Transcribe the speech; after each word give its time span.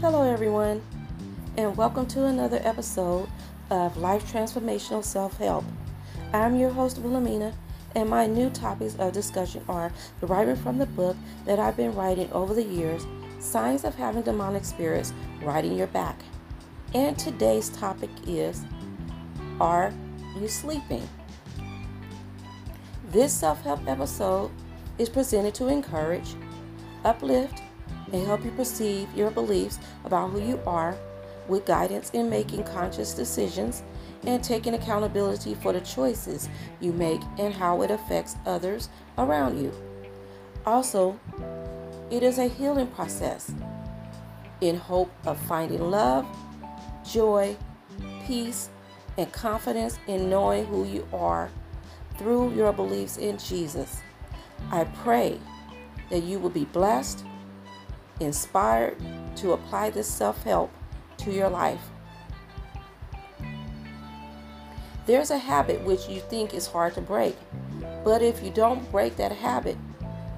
Hello, 0.00 0.22
everyone, 0.22 0.80
and 1.58 1.76
welcome 1.76 2.06
to 2.06 2.24
another 2.24 2.58
episode 2.64 3.28
of 3.68 3.98
Life 3.98 4.32
Transformational 4.32 5.04
Self 5.04 5.36
Help. 5.36 5.62
I'm 6.32 6.56
your 6.56 6.70
host, 6.70 6.96
Wilhelmina, 6.96 7.52
and 7.94 8.08
my 8.08 8.24
new 8.26 8.48
topics 8.48 8.96
of 8.96 9.12
discussion 9.12 9.62
are 9.68 9.92
deriving 10.18 10.56
from 10.56 10.78
the 10.78 10.86
book 10.86 11.18
that 11.44 11.58
I've 11.58 11.76
been 11.76 11.94
writing 11.94 12.32
over 12.32 12.54
the 12.54 12.62
years 12.62 13.06
Signs 13.40 13.84
of 13.84 13.94
Having 13.94 14.22
Demonic 14.22 14.64
Spirits 14.64 15.12
Riding 15.42 15.76
Your 15.76 15.88
Back. 15.88 16.18
And 16.94 17.18
today's 17.18 17.68
topic 17.68 18.08
is 18.26 18.64
Are 19.60 19.92
You 20.40 20.48
Sleeping? 20.48 21.06
This 23.10 23.34
self 23.34 23.60
help 23.60 23.86
episode 23.86 24.50
is 24.96 25.10
presented 25.10 25.54
to 25.56 25.68
encourage, 25.68 26.36
uplift, 27.04 27.60
and 28.12 28.26
help 28.26 28.44
you 28.44 28.50
perceive 28.52 29.08
your 29.14 29.30
beliefs 29.30 29.78
about 30.04 30.30
who 30.30 30.40
you 30.40 30.60
are 30.66 30.96
with 31.48 31.66
guidance 31.66 32.10
in 32.10 32.30
making 32.30 32.64
conscious 32.64 33.14
decisions 33.14 33.82
and 34.24 34.42
taking 34.44 34.74
accountability 34.74 35.54
for 35.54 35.72
the 35.72 35.80
choices 35.80 36.48
you 36.80 36.92
make 36.92 37.20
and 37.38 37.54
how 37.54 37.82
it 37.82 37.90
affects 37.90 38.36
others 38.46 38.88
around 39.18 39.60
you. 39.62 39.72
Also, 40.66 41.18
it 42.10 42.22
is 42.22 42.38
a 42.38 42.48
healing 42.48 42.86
process 42.88 43.52
in 44.60 44.76
hope 44.76 45.10
of 45.24 45.40
finding 45.42 45.90
love, 45.90 46.26
joy, 47.08 47.56
peace, 48.26 48.68
and 49.16 49.32
confidence 49.32 49.98
in 50.06 50.28
knowing 50.28 50.66
who 50.66 50.84
you 50.84 51.06
are 51.12 51.50
through 52.18 52.54
your 52.54 52.72
beliefs 52.72 53.16
in 53.16 53.38
Jesus. 53.38 54.00
I 54.70 54.84
pray 54.84 55.40
that 56.10 56.22
you 56.22 56.38
will 56.38 56.50
be 56.50 56.66
blessed, 56.66 57.24
inspired 58.20 58.96
to 59.36 59.52
apply 59.52 59.90
this 59.90 60.06
self 60.06 60.42
help 60.44 60.70
to 61.18 61.32
your 61.32 61.48
life. 61.48 61.80
There's 65.06 65.30
a 65.30 65.38
habit 65.38 65.82
which 65.82 66.08
you 66.08 66.20
think 66.20 66.54
is 66.54 66.66
hard 66.66 66.94
to 66.94 67.00
break, 67.00 67.36
but 68.04 68.22
if 68.22 68.42
you 68.42 68.50
don't 68.50 68.90
break 68.92 69.16
that 69.16 69.32
habit, 69.32 69.76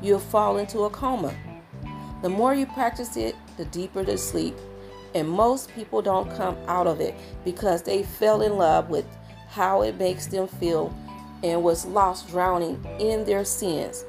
you'll 0.01 0.19
fall 0.19 0.57
into 0.57 0.85
a 0.85 0.91
coma. 0.91 1.35
The 2.23 2.29
more 2.29 2.55
you 2.55 2.67
practice 2.67 3.17
it, 3.17 3.35
the 3.57 3.65
deeper 3.67 4.03
the 4.03 4.17
sleep, 4.17 4.55
and 5.15 5.29
most 5.29 5.71
people 5.75 6.01
don't 6.01 6.35
come 6.37 6.57
out 6.67 6.87
of 6.87 7.01
it 7.01 7.15
because 7.45 7.83
they 7.83 8.03
fell 8.03 8.43
in 8.43 8.57
love 8.57 8.89
with 8.89 9.05
how 9.49 9.83
it 9.83 9.99
makes 9.99 10.27
them 10.27 10.47
feel 10.47 10.97
and 11.43 11.63
was 11.63 11.85
lost 11.85 12.29
drowning 12.29 12.83
in 12.99 13.25
their 13.25 13.45
sins. 13.45 14.05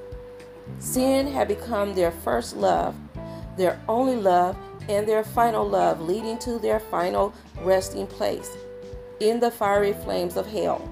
Sin 0.80 1.28
had 1.28 1.48
become 1.48 1.94
their 1.94 2.12
first 2.12 2.56
love, 2.56 2.96
their 3.58 3.80
only 3.88 4.16
love, 4.16 4.58
and 4.90 5.08
their 5.08 5.24
final 5.24 5.68
love, 5.68 6.02
leading 6.02 6.38
to 6.40 6.60
their 6.60 6.80
final 6.80 7.34
resting 7.62 8.08
place 8.08 8.52
in 9.20 9.40
the 9.40 9.52
fiery 9.52 9.94
flames 9.94 10.36
of 10.36 10.46
hell. 10.46 10.90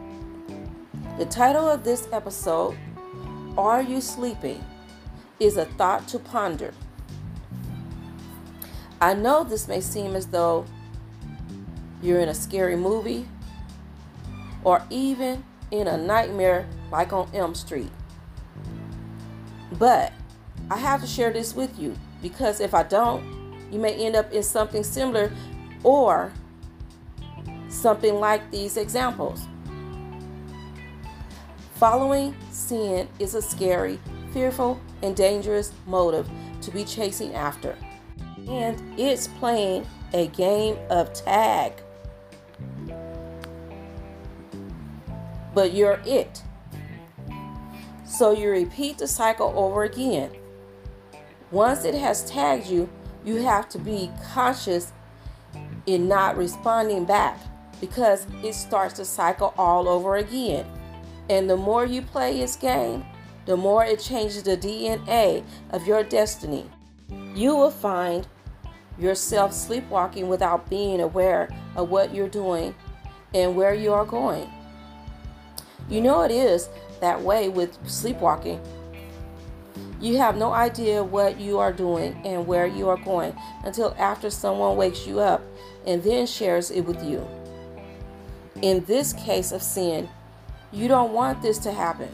The 1.18 1.26
title 1.26 1.68
of 1.68 1.84
this 1.84 2.08
episode, 2.12 2.78
Are 3.58 3.82
You 3.82 4.00
Sleeping? 4.02 4.64
is 5.40 5.58
a 5.58 5.66
thought 5.66 6.08
to 6.08 6.20
ponder. 6.20 6.72
I 9.02 9.16
know 9.16 9.44
this 9.44 9.68
may 9.68 9.82
seem 9.82 10.16
as 10.16 10.28
though 10.28 10.66
you're 12.02 12.20
in 12.20 12.30
a 12.30 12.34
scary 12.36 12.76
movie 12.76 13.28
or 14.64 14.84
even 14.92 15.44
in 15.72 15.88
a 15.88 15.98
nightmare 15.98 16.68
like 16.92 17.12
on 17.12 17.28
Elm 17.34 17.56
Street. 17.56 17.92
But 19.72 20.14
I 20.70 20.78
have 20.78 21.02
to 21.02 21.08
share 21.08 21.34
this 21.34 21.56
with 21.56 21.80
you 21.80 21.96
because 22.22 22.60
if 22.60 22.74
I 22.74 22.84
don't, 22.84 23.24
you 23.72 23.80
may 23.80 23.94
end 23.94 24.16
up 24.16 24.32
in 24.32 24.44
something 24.44 24.84
similar 24.84 25.32
or 25.84 26.32
something 27.70 28.16
like 28.16 28.52
these 28.52 28.78
examples. 28.78 29.48
Following 31.76 32.36
sin 32.52 33.08
is 33.18 33.34
a 33.34 33.42
scary, 33.42 34.00
fearful, 34.34 34.80
and 35.02 35.16
dangerous 35.16 35.74
motive 35.88 36.30
to 36.62 36.70
be 36.70 36.84
chasing 36.84 37.34
after. 37.34 37.76
And 38.48 39.00
it's 39.00 39.28
playing 39.28 39.88
a 40.14 40.28
game 40.28 40.78
of 40.90 41.12
tag. 41.14 41.74
But 45.54 45.74
you're 45.74 46.02
it. 46.06 46.44
So 48.06 48.32
you 48.32 48.52
repeat 48.52 49.00
the 49.00 49.08
cycle 49.08 49.52
over 49.56 49.84
again. 49.84 50.32
Once 51.52 51.84
it 51.84 51.94
has 51.94 52.24
tagged 52.30 52.68
you, 52.68 52.90
you 53.26 53.36
have 53.36 53.68
to 53.70 53.78
be 53.78 54.10
conscious 54.34 54.94
in 55.86 56.08
not 56.08 56.38
responding 56.38 57.06
back 57.06 57.40
because 57.80 58.26
it 58.44 58.54
starts 58.54 58.94
to 58.94 59.04
cycle 59.06 59.54
all 59.58 59.90
over 59.90 60.16
again. 60.16 60.66
And 61.30 61.50
the 61.50 61.58
more 61.58 61.86
you 61.86 62.02
play 62.02 62.40
its 62.40 62.56
game, 62.56 63.06
the 63.46 63.58
more 63.58 63.84
it 63.84 64.00
changes 64.00 64.44
the 64.44 64.56
DNA 64.56 65.44
of 65.72 65.86
your 65.86 66.04
destiny. 66.04 66.70
You 67.36 67.56
will 67.56 67.72
find 67.72 68.28
yourself 68.98 69.52
sleepwalking 69.52 70.28
without 70.30 70.70
being 70.70 71.02
aware 71.02 71.50
of 71.76 71.90
what 71.90 72.14
you're 72.14 72.30
doing 72.30 72.76
and 73.34 73.56
where 73.56 73.74
you 73.74 73.94
are 73.94 74.06
going. 74.06 74.50
You 75.90 76.02
know 76.02 76.22
it 76.22 76.32
is 76.32 76.70
that 77.02 77.20
way 77.22 77.50
with 77.50 77.78
sleepwalking. 77.90 78.62
You 80.02 80.18
have 80.18 80.36
no 80.36 80.52
idea 80.52 81.04
what 81.04 81.40
you 81.40 81.60
are 81.60 81.72
doing 81.72 82.20
and 82.26 82.48
where 82.48 82.66
you 82.66 82.90
are 82.90 82.98
going 82.98 83.36
until 83.64 83.96
after 84.00 84.32
someone 84.32 84.76
wakes 84.76 85.06
you 85.06 85.20
up 85.20 85.44
and 85.86 86.02
then 86.02 86.26
shares 86.26 86.72
it 86.72 86.82
with 86.82 87.04
you. 87.04 87.26
In 88.64 88.84
this 88.86 89.14
case 89.14 89.52
of 89.52 89.62
sin, 89.62 90.10
you 90.72 90.88
don't 90.88 91.14
want 91.14 91.44
this 91.44 91.60
to 91.60 91.72
happen 91.72 92.10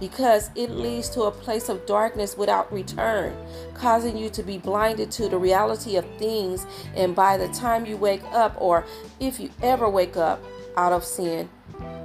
because 0.00 0.50
it 0.54 0.70
leads 0.70 1.10
to 1.10 1.22
a 1.22 1.30
place 1.30 1.68
of 1.68 1.84
darkness 1.84 2.36
without 2.36 2.72
return, 2.72 3.36
causing 3.74 4.16
you 4.16 4.30
to 4.30 4.42
be 4.42 4.56
blinded 4.56 5.10
to 5.10 5.28
the 5.28 5.36
reality 5.36 5.96
of 5.96 6.06
things. 6.18 6.64
And 6.94 7.14
by 7.14 7.36
the 7.36 7.48
time 7.48 7.84
you 7.84 7.96
wake 7.96 8.22
up, 8.32 8.54
or 8.58 8.86
if 9.20 9.40
you 9.40 9.50
ever 9.62 9.88
wake 9.88 10.16
up 10.16 10.42
out 10.76 10.92
of 10.92 11.04
sin, 11.04 11.48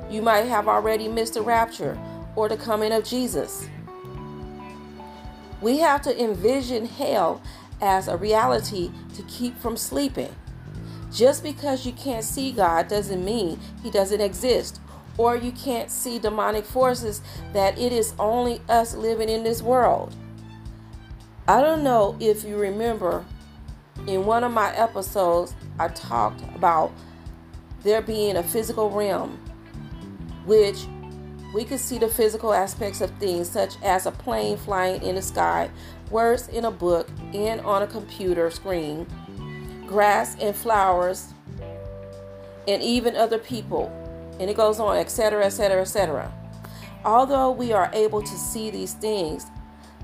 you 0.09 0.21
might 0.21 0.47
have 0.47 0.67
already 0.67 1.07
missed 1.07 1.35
the 1.35 1.41
rapture 1.41 1.97
or 2.35 2.49
the 2.49 2.57
coming 2.57 2.91
of 2.91 3.03
Jesus. 3.03 3.67
We 5.63 5.77
have 5.77 6.01
to 6.01 6.21
envision 6.21 6.85
hell 6.85 7.41
as 7.81 8.09
a 8.09 8.17
reality 8.17 8.91
to 9.15 9.23
keep 9.23 9.57
from 9.57 9.77
sleeping. 9.77 10.35
Just 11.09 11.41
because 11.41 11.85
you 11.85 11.93
can't 11.93 12.25
see 12.25 12.51
God 12.51 12.89
doesn't 12.89 13.23
mean 13.23 13.57
He 13.81 13.89
doesn't 13.89 14.19
exist, 14.19 14.81
or 15.17 15.37
you 15.37 15.53
can't 15.53 15.89
see 15.89 16.19
demonic 16.19 16.65
forces, 16.65 17.21
that 17.53 17.79
it 17.79 17.93
is 17.93 18.13
only 18.19 18.61
us 18.67 18.93
living 18.93 19.29
in 19.29 19.45
this 19.45 19.61
world. 19.61 20.13
I 21.47 21.61
don't 21.61 21.81
know 21.81 22.17
if 22.19 22.43
you 22.43 22.57
remember 22.57 23.23
in 24.05 24.25
one 24.25 24.43
of 24.43 24.51
my 24.51 24.75
episodes, 24.75 25.55
I 25.79 25.87
talked 25.87 26.41
about 26.55 26.91
there 27.83 28.01
being 28.01 28.35
a 28.35 28.43
physical 28.43 28.89
realm, 28.89 29.39
which 30.45 30.87
we 31.53 31.63
can 31.63 31.77
see 31.77 31.99
the 31.99 32.07
physical 32.07 32.53
aspects 32.53 32.99
of 32.99 33.11
things, 33.19 33.47
such 33.47 33.75
as 33.83 34.05
a 34.05 34.11
plane 34.11 34.57
flying 34.57 35.01
in 35.03 35.15
the 35.15 35.21
sky, 35.21 35.69
words 36.09 36.47
in 36.47 36.65
a 36.65 36.71
book, 36.71 37.07
and 37.33 37.61
on 37.61 37.83
a 37.83 37.87
computer 37.87 38.49
screen, 38.49 39.05
grass 39.85 40.35
and 40.41 40.55
flowers, 40.55 41.33
and 42.67 42.81
even 42.81 43.15
other 43.15 43.37
people. 43.37 43.91
And 44.39 44.49
it 44.49 44.57
goes 44.57 44.79
on, 44.79 44.97
etc., 44.97 45.45
etc., 45.45 45.81
etc. 45.81 46.33
Although 47.05 47.51
we 47.51 47.71
are 47.71 47.91
able 47.93 48.21
to 48.21 48.37
see 48.37 48.71
these 48.71 48.93
things, 48.93 49.45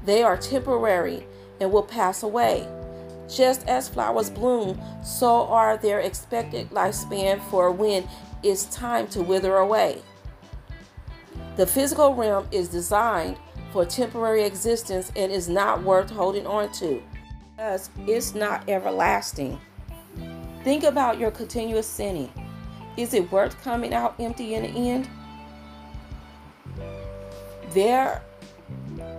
they 0.05 0.21
are 0.21 0.37
temporary 0.37 1.25
and 1.59 1.71
will 1.71 1.83
pass 1.83 2.21
away. 2.21 2.67
Just 3.27 3.67
as 3.67 3.89
flowers 3.89 4.29
bloom, 4.29 4.79
so 5.03 5.47
are 5.47 5.77
their 5.77 5.99
expected 5.99 6.69
lifespan 6.69 7.41
for 7.49 7.71
when 7.71 8.07
it's 8.43 8.65
time 8.65 9.07
to 9.07 9.21
wither 9.21 9.55
away. 9.55 10.01
The 11.59 11.67
physical 11.67 12.15
realm 12.15 12.47
is 12.53 12.69
designed 12.69 13.35
for 13.73 13.83
temporary 13.83 14.43
existence 14.45 15.11
and 15.17 15.29
is 15.29 15.49
not 15.49 15.83
worth 15.83 16.09
holding 16.09 16.47
on 16.47 16.71
to, 16.75 17.03
because 17.51 17.89
it's 18.07 18.33
not 18.33 18.63
everlasting. 18.69 19.59
Think 20.63 20.85
about 20.85 21.19
your 21.19 21.31
continuous 21.31 21.85
sinning. 21.85 22.31
Is 22.95 23.13
it 23.13 23.29
worth 23.29 23.61
coming 23.61 23.93
out 23.93 24.15
empty 24.21 24.55
in 24.55 24.63
the 24.63 24.89
end? 24.89 25.09
There 27.71 28.21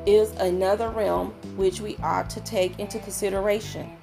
is 0.06 0.30
another 0.38 0.88
realm 0.88 1.34
which 1.56 1.82
we 1.82 1.98
ought 1.98 2.30
to 2.30 2.40
take 2.40 2.78
into 2.78 2.98
consideration, 3.00 3.98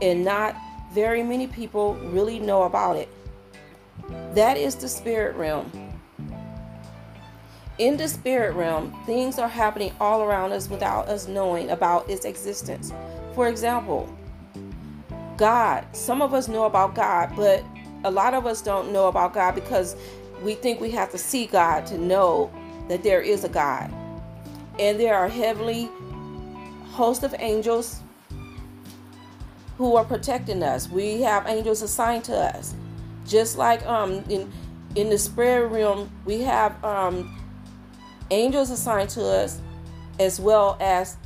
and 0.00 0.24
not 0.24 0.54
very 0.94 1.24
many 1.24 1.48
people 1.48 1.94
really 1.94 2.38
know 2.38 2.62
about 2.62 2.94
it. 2.94 3.08
That 4.36 4.56
is 4.56 4.76
the 4.76 4.88
spirit 4.88 5.34
realm. 5.34 5.89
In 7.80 7.96
the 7.96 8.08
spirit 8.08 8.54
realm, 8.54 8.94
things 9.06 9.38
are 9.38 9.48
happening 9.48 9.94
all 9.98 10.20
around 10.20 10.52
us 10.52 10.68
without 10.68 11.08
us 11.08 11.26
knowing 11.26 11.70
about 11.70 12.10
its 12.10 12.26
existence. 12.26 12.92
For 13.34 13.48
example, 13.48 14.06
God. 15.38 15.86
Some 15.96 16.20
of 16.20 16.34
us 16.34 16.46
know 16.46 16.64
about 16.64 16.94
God, 16.94 17.32
but 17.34 17.64
a 18.04 18.10
lot 18.10 18.34
of 18.34 18.44
us 18.44 18.60
don't 18.60 18.92
know 18.92 19.08
about 19.08 19.32
God 19.32 19.54
because 19.54 19.96
we 20.42 20.54
think 20.54 20.78
we 20.78 20.90
have 20.90 21.10
to 21.12 21.16
see 21.16 21.46
God 21.46 21.86
to 21.86 21.96
know 21.96 22.52
that 22.88 23.02
there 23.02 23.22
is 23.22 23.44
a 23.44 23.48
God. 23.48 23.90
And 24.78 25.00
there 25.00 25.16
are 25.16 25.28
heavenly 25.28 25.88
host 26.90 27.22
of 27.22 27.34
angels 27.38 28.00
who 29.78 29.96
are 29.96 30.04
protecting 30.04 30.62
us. 30.62 30.90
We 30.90 31.22
have 31.22 31.46
angels 31.46 31.80
assigned 31.80 32.24
to 32.24 32.36
us. 32.36 32.74
Just 33.26 33.56
like 33.56 33.82
um 33.86 34.22
in 34.28 34.52
in 34.96 35.08
the 35.08 35.16
spirit 35.16 35.68
realm, 35.68 36.10
we 36.26 36.42
have 36.42 36.84
um 36.84 37.39
angels 38.30 38.70
assigned 38.70 39.10
to 39.10 39.24
us 39.24 39.60
as 40.18 40.38
well 40.40 40.76
as 40.80 41.16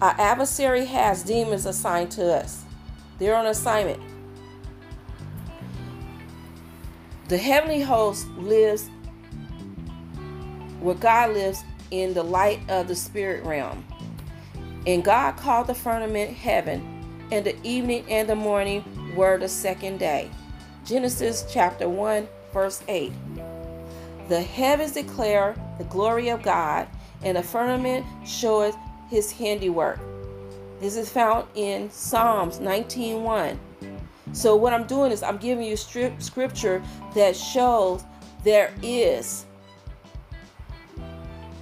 our 0.00 0.14
adversary 0.18 0.84
has 0.86 1.22
demons 1.22 1.66
assigned 1.66 2.10
to 2.12 2.34
us. 2.34 2.64
They're 3.18 3.36
on 3.36 3.46
assignment. 3.46 4.00
The 7.28 7.38
heavenly 7.38 7.80
host 7.80 8.26
lives 8.30 8.90
where 10.80 10.96
God 10.96 11.34
lives 11.34 11.62
in 11.90 12.14
the 12.14 12.22
light 12.22 12.60
of 12.68 12.88
the 12.88 12.96
spirit 12.96 13.44
realm. 13.44 13.84
And 14.86 15.04
God 15.04 15.36
called 15.36 15.68
the 15.68 15.74
firmament 15.74 16.32
heaven, 16.32 17.28
and 17.30 17.46
the 17.46 17.56
evening 17.62 18.04
and 18.08 18.28
the 18.28 18.34
morning 18.34 19.14
were 19.14 19.38
the 19.38 19.48
second 19.48 19.98
day. 19.98 20.28
Genesis 20.84 21.46
chapter 21.48 21.88
1, 21.88 22.26
verse 22.52 22.82
8. 22.88 23.12
The 24.28 24.42
heavens 24.42 24.92
declare 24.92 25.54
the 25.82 25.88
glory 25.88 26.28
of 26.28 26.42
God, 26.42 26.86
and 27.24 27.36
the 27.36 27.42
firmament 27.42 28.06
showeth 28.24 28.76
his 29.10 29.32
handiwork. 29.32 29.98
This 30.80 30.96
is 30.96 31.08
found 31.08 31.48
in 31.56 31.90
Psalms 31.90 32.60
19:1. 32.60 33.58
So 34.32 34.54
what 34.54 34.72
I'm 34.72 34.86
doing 34.86 35.10
is 35.10 35.24
I'm 35.24 35.38
giving 35.38 35.66
you 35.66 35.76
scripture 35.76 36.82
that 37.14 37.36
shows 37.36 38.04
there 38.44 38.72
is 38.80 39.44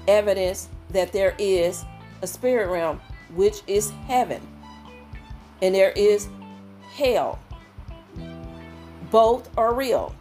evidence 0.06 0.69
that 0.90 1.12
there 1.12 1.34
is 1.38 1.84
a 2.20 2.26
spirit 2.26 2.70
realm 2.70 3.00
which 3.34 3.62
is 3.67 3.90
heaven. 4.06 4.46
And 5.62 5.75
there 5.75 5.93
is 5.93 6.28
hell. 6.94 7.38
Both 9.11 9.49
are 9.56 9.72
real. 9.72 10.14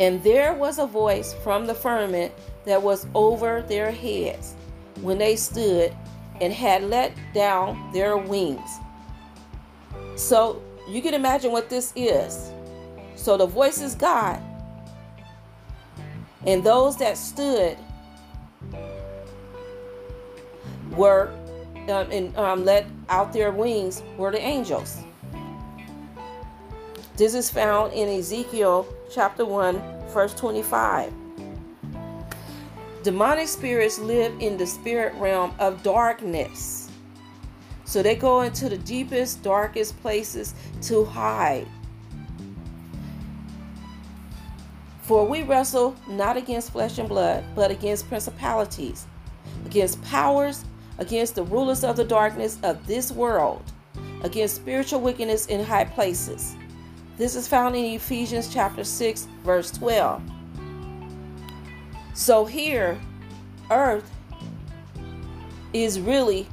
And 0.00 0.22
there 0.22 0.54
was 0.54 0.78
a 0.78 0.86
voice 0.86 1.34
from 1.42 1.66
the 1.66 1.74
firmament 1.74 2.32
that 2.64 2.82
was 2.82 3.06
over 3.14 3.62
their 3.62 3.90
heads 3.90 4.54
when 5.00 5.18
they 5.18 5.36
stood 5.36 5.94
and 6.40 6.52
had 6.52 6.82
let 6.84 7.14
down 7.32 7.92
their 7.92 8.16
wings. 8.16 8.78
So 10.16 10.62
you 10.88 11.00
can 11.00 11.14
imagine 11.14 11.52
what 11.52 11.68
this 11.70 11.92
is. 11.94 12.50
So 13.14 13.36
the 13.36 13.46
voice 13.46 13.80
is 13.80 13.94
God. 13.94 14.42
And 16.46 16.62
those 16.62 16.96
that 16.98 17.16
stood 17.16 17.78
were 20.90 21.32
um, 21.88 22.10
and 22.10 22.36
um, 22.36 22.64
let 22.64 22.86
out 23.08 23.32
their 23.32 23.50
wings 23.50 24.02
were 24.16 24.30
the 24.30 24.40
angels. 24.40 24.98
This 27.16 27.34
is 27.34 27.50
found 27.50 27.92
in 27.92 28.08
Ezekiel 28.08 28.86
chapter 29.14 29.44
1, 29.44 29.80
verse 30.08 30.34
25. 30.34 31.12
Demonic 33.04 33.46
spirits 33.46 33.98
live 33.98 34.34
in 34.40 34.56
the 34.56 34.66
spirit 34.66 35.14
realm 35.14 35.54
of 35.60 35.82
darkness. 35.84 36.90
So 37.84 38.02
they 38.02 38.16
go 38.16 38.40
into 38.40 38.68
the 38.68 38.78
deepest, 38.78 39.42
darkest 39.42 40.00
places 40.02 40.54
to 40.82 41.04
hide. 41.04 41.68
For 45.02 45.24
we 45.26 45.42
wrestle 45.42 45.94
not 46.08 46.36
against 46.36 46.72
flesh 46.72 46.98
and 46.98 47.08
blood, 47.08 47.44
but 47.54 47.70
against 47.70 48.08
principalities, 48.08 49.06
against 49.66 50.02
powers, 50.02 50.64
against 50.98 51.34
the 51.34 51.44
rulers 51.44 51.84
of 51.84 51.96
the 51.96 52.04
darkness 52.04 52.58
of 52.62 52.84
this 52.86 53.12
world, 53.12 53.62
against 54.22 54.56
spiritual 54.56 55.00
wickedness 55.00 55.46
in 55.46 55.62
high 55.62 55.84
places. 55.84 56.56
This 57.16 57.36
is 57.36 57.46
found 57.46 57.76
in 57.76 57.84
Ephesians 57.84 58.52
chapter 58.52 58.82
6, 58.82 59.28
verse 59.44 59.70
12. 59.70 60.20
So 62.12 62.44
here, 62.44 63.00
earth 63.70 64.10
is 65.72 66.00
really 66.00 66.48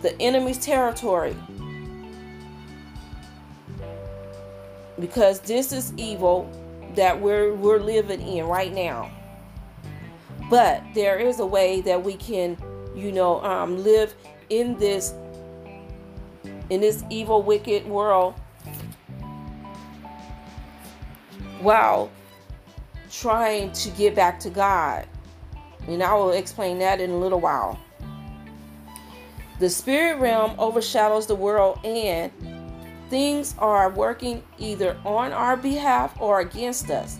the 0.00 0.18
enemy's 0.22 0.58
territory. 0.58 1.36
Because 4.98 5.40
this 5.40 5.70
is 5.70 5.92
evil 5.98 6.50
that 6.94 7.20
we're 7.20 7.52
we're 7.52 7.78
living 7.78 8.22
in 8.22 8.46
right 8.46 8.72
now. 8.72 9.10
But 10.48 10.82
there 10.94 11.18
is 11.18 11.40
a 11.40 11.46
way 11.46 11.82
that 11.82 12.02
we 12.02 12.14
can, 12.14 12.56
you 12.94 13.12
know, 13.12 13.42
um, 13.44 13.82
live 13.82 14.14
in 14.48 14.78
this 14.78 15.12
in 16.70 16.80
this 16.80 17.04
evil, 17.10 17.42
wicked 17.42 17.86
world 17.86 18.34
while 21.60 22.10
trying 23.10 23.72
to 23.72 23.90
get 23.90 24.14
back 24.14 24.40
to 24.40 24.50
God. 24.50 25.06
And 25.86 26.02
I 26.02 26.14
will 26.14 26.32
explain 26.32 26.78
that 26.80 27.00
in 27.00 27.10
a 27.10 27.18
little 27.18 27.40
while. 27.40 27.78
The 29.58 29.70
spirit 29.70 30.18
realm 30.18 30.54
overshadows 30.58 31.26
the 31.26 31.34
world, 31.34 31.78
and 31.84 32.30
things 33.08 33.54
are 33.58 33.88
working 33.90 34.42
either 34.58 34.98
on 35.04 35.32
our 35.32 35.56
behalf 35.56 36.20
or 36.20 36.40
against 36.40 36.90
us. 36.90 37.18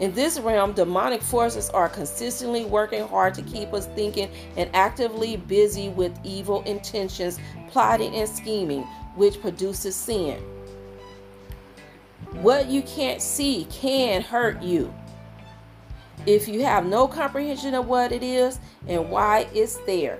In 0.00 0.12
this 0.12 0.38
realm, 0.38 0.72
demonic 0.72 1.22
forces 1.22 1.70
are 1.70 1.88
consistently 1.88 2.64
working 2.64 3.06
hard 3.06 3.34
to 3.34 3.42
keep 3.42 3.72
us 3.72 3.86
thinking 3.94 4.30
and 4.56 4.68
actively 4.74 5.36
busy 5.36 5.88
with 5.88 6.12
evil 6.24 6.62
intentions, 6.64 7.38
plotting 7.68 8.14
and 8.14 8.28
scheming, 8.28 8.82
which 9.14 9.40
produces 9.40 9.94
sin. 9.94 10.42
What 12.42 12.66
you 12.68 12.82
can't 12.82 13.22
see 13.22 13.66
can 13.70 14.20
hurt 14.20 14.62
you. 14.62 14.92
If 16.26 16.48
you 16.48 16.64
have 16.64 16.84
no 16.84 17.08
comprehension 17.08 17.74
of 17.74 17.86
what 17.86 18.12
it 18.12 18.22
is 18.22 18.58
and 18.86 19.08
why 19.08 19.46
it's 19.54 19.76
there. 19.86 20.18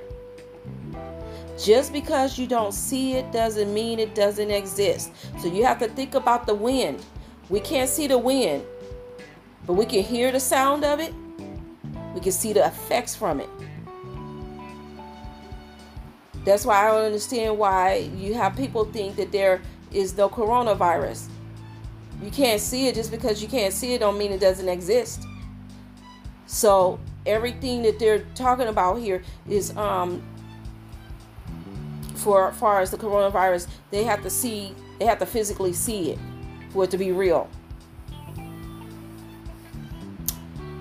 Just 1.62 1.92
because 1.92 2.38
you 2.38 2.46
don't 2.46 2.72
see 2.72 3.14
it 3.14 3.32
doesn't 3.32 3.72
mean 3.72 3.98
it 3.98 4.14
doesn't 4.14 4.50
exist. 4.50 5.10
So 5.38 5.48
you 5.48 5.64
have 5.64 5.78
to 5.80 5.88
think 5.88 6.14
about 6.14 6.46
the 6.46 6.54
wind. 6.54 7.04
We 7.48 7.60
can't 7.60 7.88
see 7.88 8.06
the 8.06 8.18
wind, 8.18 8.64
but 9.66 9.74
we 9.74 9.84
can 9.84 10.02
hear 10.02 10.32
the 10.32 10.40
sound 10.40 10.84
of 10.84 11.00
it. 11.00 11.12
We 12.14 12.20
can 12.20 12.32
see 12.32 12.52
the 12.52 12.66
effects 12.66 13.14
from 13.14 13.40
it. 13.40 13.50
That's 16.44 16.64
why 16.64 16.86
I 16.86 16.92
don't 16.92 17.04
understand 17.04 17.58
why 17.58 18.10
you 18.16 18.34
have 18.34 18.56
people 18.56 18.84
think 18.86 19.16
that 19.16 19.32
there 19.32 19.60
is 19.92 20.16
no 20.16 20.28
coronavirus. 20.28 21.28
You 22.22 22.30
can't 22.30 22.60
see 22.60 22.88
it 22.88 22.94
just 22.94 23.10
because 23.10 23.42
you 23.42 23.48
can't 23.48 23.72
see 23.72 23.94
it 23.94 23.98
don't 23.98 24.18
mean 24.18 24.32
it 24.32 24.40
doesn't 24.40 24.68
exist. 24.68 25.24
So 26.46 26.98
everything 27.24 27.82
that 27.82 27.98
they're 27.98 28.24
talking 28.34 28.68
about 28.68 28.96
here 28.96 29.22
is 29.48 29.76
um 29.76 30.22
for 32.14 32.48
as 32.48 32.56
far 32.56 32.80
as 32.80 32.90
the 32.90 32.96
coronavirus, 32.96 33.68
they 33.90 34.04
have 34.04 34.22
to 34.22 34.30
see 34.30 34.74
they 34.98 35.04
have 35.04 35.18
to 35.18 35.26
physically 35.26 35.72
see 35.72 36.12
it 36.12 36.18
for 36.70 36.84
it 36.84 36.90
to 36.90 36.98
be 36.98 37.12
real. 37.12 37.48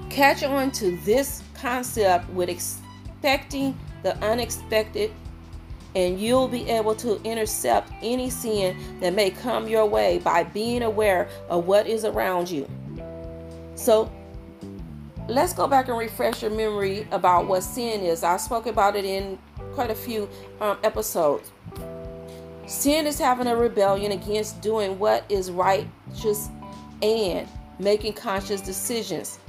Catch 0.09 0.43
on 0.43 0.71
to 0.71 0.97
this 0.99 1.43
concept 1.53 2.29
with 2.29 2.47
expecting 2.47 3.77
the 4.03 4.15
unexpected 4.23 5.11
and 5.95 6.19
you'll 6.19 6.49
be 6.49 6.69
able 6.69 6.93
to 6.95 7.21
intercept 7.23 7.91
any 8.01 8.29
sin 8.29 8.77
that 8.99 9.13
may 9.13 9.29
come 9.29 9.67
your 9.67 9.85
way 9.85 10.19
by 10.19 10.43
being 10.43 10.83
aware 10.83 11.29
of 11.49 11.65
what 11.65 11.87
is 11.87 12.03
around 12.03 12.49
you. 12.49 12.69
So, 13.75 14.11
let's 15.27 15.53
go 15.53 15.67
back 15.67 15.87
and 15.87 15.97
refresh 15.97 16.41
your 16.41 16.51
memory 16.51 17.07
about 17.11 17.47
what 17.47 17.63
sin 17.63 18.01
is. 18.01 18.23
I 18.23 18.37
spoke 18.37 18.67
about 18.67 18.95
it 18.95 19.05
in 19.05 19.39
quite 19.73 19.89
a 19.89 19.95
few 19.95 20.29
um, 20.59 20.77
episodes. 20.83 21.51
Sin 22.67 23.05
is 23.05 23.17
having 23.17 23.47
a 23.47 23.55
rebellion 23.55 24.11
against 24.11 24.61
doing 24.61 24.99
what 24.99 25.23
is 25.29 25.51
righteous 25.51 26.49
and 27.01 27.47
making 27.79 28.13
conscious 28.13 28.59
decisions. 28.59 29.39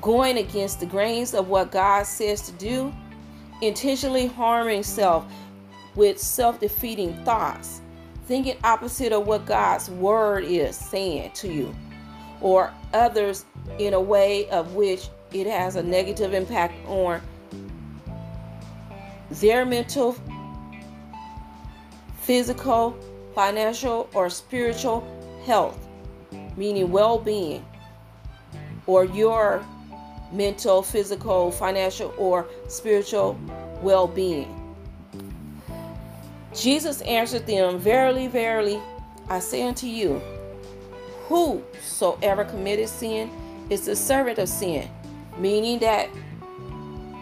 Going 0.00 0.38
against 0.38 0.80
the 0.80 0.86
grains 0.86 1.32
of 1.32 1.48
what 1.48 1.70
God 1.70 2.06
says 2.06 2.42
to 2.42 2.52
do 2.52 2.92
intentionally 3.62 4.26
harming 4.26 4.82
self 4.82 5.24
with 5.94 6.18
self 6.18 6.60
defeating 6.60 7.14
thoughts, 7.24 7.80
thinking 8.26 8.56
opposite 8.64 9.12
of 9.12 9.26
what 9.26 9.46
God's 9.46 9.88
word 9.88 10.44
is 10.44 10.76
saying 10.76 11.30
to 11.34 11.50
you, 11.50 11.74
or 12.40 12.74
others 12.92 13.46
in 13.78 13.94
a 13.94 14.00
way 14.00 14.50
of 14.50 14.74
which 14.74 15.08
it 15.32 15.46
has 15.46 15.76
a 15.76 15.82
negative 15.82 16.34
impact 16.34 16.74
on 16.86 17.22
their 19.30 19.64
mental, 19.64 20.16
physical, 22.20 22.96
financial, 23.34 24.10
or 24.12 24.28
spiritual 24.28 25.06
health, 25.46 25.86
meaning 26.56 26.90
well 26.90 27.18
being, 27.18 27.64
or 28.86 29.04
your 29.04 29.64
mental, 30.32 30.82
physical, 30.82 31.50
financial, 31.50 32.14
or 32.16 32.48
spiritual 32.68 33.38
well 33.82 34.06
being. 34.06 34.58
Jesus 36.54 37.00
answered 37.02 37.46
them, 37.46 37.78
Verily, 37.78 38.28
verily, 38.28 38.80
I 39.28 39.38
say 39.38 39.62
unto 39.62 39.86
you, 39.86 40.20
whosoever 41.26 42.44
committed 42.44 42.88
sin 42.88 43.30
is 43.70 43.86
the 43.86 43.96
servant 43.96 44.38
of 44.38 44.48
sin. 44.48 44.88
Meaning 45.38 45.78
that 45.78 46.08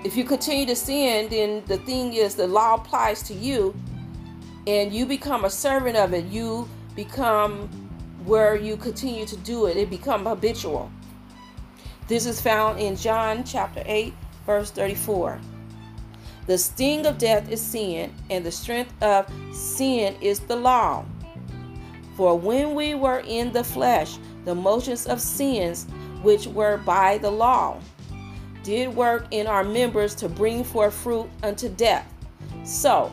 if 0.05 0.17
you 0.17 0.25
continue 0.25 0.67
to 0.67 0.75
sin, 0.75 1.29
then 1.29 1.63
the 1.67 1.79
thing 1.79 2.15
is 2.15 2.35
the 2.35 2.47
law 2.47 2.75
applies 2.75 3.23
to 3.25 3.35
you 3.35 3.75
and 4.67 4.93
you 4.93 5.07
become 5.07 5.45
a 5.45 5.51
servant 5.51 5.97
of 5.97 6.13
it. 6.13 6.25
You 6.27 6.69
become 6.95 7.69
where 8.25 8.57
you 8.57 8.77
continue 8.77 9.27
to 9.27 9.37
do 9.37 9.67
it. 9.67 9.77
It 9.77 9.91
becomes 9.91 10.27
habitual. 10.27 10.91
This 12.11 12.27
is 12.27 12.41
found 12.41 12.81
in 12.81 12.97
John 12.97 13.45
chapter 13.45 13.85
8, 13.87 14.13
verse 14.45 14.73
34. 14.73 15.39
The 16.49 16.59
sting 16.59 17.07
of 17.07 17.19
death 17.19 17.49
is 17.49 17.61
sin, 17.61 18.13
and 18.29 18.45
the 18.45 18.51
strength 18.51 19.01
of 19.01 19.33
sin 19.55 20.17
is 20.21 20.41
the 20.41 20.57
law. 20.57 21.05
For 22.17 22.37
when 22.37 22.75
we 22.75 22.97
were 22.97 23.21
in 23.21 23.53
the 23.53 23.63
flesh, 23.63 24.19
the 24.45 24.57
motions 24.57 25.07
of 25.07 25.21
sins 25.21 25.87
which 26.23 26.49
were 26.49 26.79
by 26.79 27.19
the 27.19 27.31
law 27.31 27.79
did 28.65 28.89
work 28.89 29.29
in 29.31 29.47
our 29.47 29.63
members 29.63 30.13
to 30.17 30.29
bring 30.29 30.65
forth 30.65 30.95
fruit 30.95 31.31
unto 31.45 31.69
death. 31.69 32.13
So, 32.65 33.13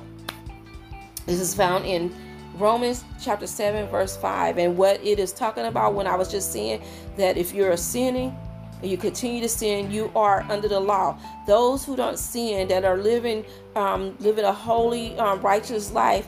this 1.28 1.40
is 1.40 1.54
found 1.54 1.86
in 1.86 2.12
Romans 2.56 3.04
chapter 3.22 3.46
7, 3.46 3.90
verse 3.90 4.18
5. 4.18 4.58
And 4.58 4.76
what 4.76 5.00
it 5.06 5.20
is 5.20 5.34
talking 5.34 5.66
about 5.66 5.94
when 5.94 6.08
I 6.08 6.16
was 6.16 6.32
just 6.32 6.52
saying 6.52 6.82
that 7.16 7.38
if 7.38 7.54
you're 7.54 7.74
a 7.74 7.78
sinning, 7.78 8.36
and 8.82 8.92
you 8.92 8.98
continue 8.98 9.42
to 9.42 9.50
sin, 9.50 9.92
you 9.92 10.12
are 10.16 10.46
under 10.50 10.68
the 10.68 10.80
law. 10.80 11.18
Those 11.48 11.84
who 11.84 11.96
don't 11.96 12.20
sin, 12.20 12.68
that 12.68 12.86
are 12.86 12.98
living 12.98 13.46
um, 13.76 14.16
living 14.20 14.46
a 14.46 14.54
holy, 14.54 15.18
um, 15.18 15.42
righteous 15.42 15.92
life, 15.92 16.28